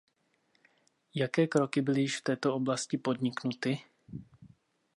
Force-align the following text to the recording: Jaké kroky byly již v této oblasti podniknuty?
Jaké 1.15 1.47
kroky 1.47 1.81
byly 1.81 2.01
již 2.01 2.17
v 2.17 2.21
této 2.21 2.55
oblasti 2.55 2.97
podniknuty? 2.97 3.79